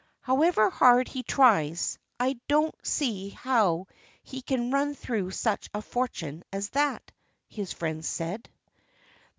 "However 0.21 0.71
hard 0.71 1.07
he 1.09 1.21
tries, 1.21 1.99
I 2.19 2.39
don't 2.47 2.73
see 2.81 3.29
how 3.29 3.85
he 4.23 4.41
can 4.41 4.71
run 4.71 4.95
through 4.95 5.29
such 5.29 5.69
a 5.75 5.81
fortune 5.83 6.43
as 6.51 6.69
that," 6.71 7.11
his 7.47 7.71
friends 7.71 8.07
said. 8.09 8.49